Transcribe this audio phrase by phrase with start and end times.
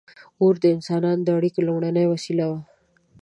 [0.41, 2.59] •اور د انسانانو د اړیکو لومړنۍ وسیله وه.